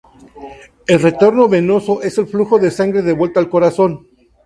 El 0.87 0.99
retorno 0.99 1.47
venoso 1.47 2.01
es 2.01 2.17
el 2.17 2.25
flujo 2.25 2.57
de 2.57 2.71
sangre 2.71 3.03
de 3.03 3.13
vuelta 3.13 3.39
al 3.39 3.51
corazón. 3.51 4.07